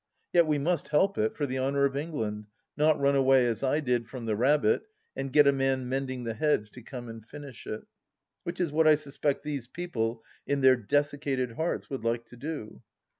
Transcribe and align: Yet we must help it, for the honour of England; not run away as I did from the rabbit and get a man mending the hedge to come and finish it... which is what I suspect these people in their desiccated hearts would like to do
Yet 0.33 0.47
we 0.47 0.57
must 0.57 0.87
help 0.87 1.19
it, 1.19 1.35
for 1.35 1.45
the 1.45 1.59
honour 1.59 1.85
of 1.85 1.95
England; 1.95 2.47
not 2.75 2.99
run 2.99 3.15
away 3.15 3.45
as 3.45 3.61
I 3.61 3.79
did 3.81 4.07
from 4.07 4.25
the 4.25 4.35
rabbit 4.35 4.81
and 5.15 5.31
get 5.31 5.45
a 5.45 5.51
man 5.51 5.87
mending 5.87 6.23
the 6.23 6.33
hedge 6.33 6.71
to 6.71 6.81
come 6.81 7.07
and 7.07 7.23
finish 7.23 7.67
it... 7.67 7.83
which 8.41 8.59
is 8.59 8.71
what 8.71 8.87
I 8.87 8.95
suspect 8.95 9.43
these 9.43 9.67
people 9.67 10.23
in 10.47 10.61
their 10.61 10.75
desiccated 10.75 11.51
hearts 11.51 11.87
would 11.91 12.03
like 12.03 12.25
to 12.29 12.35
do 12.35 12.81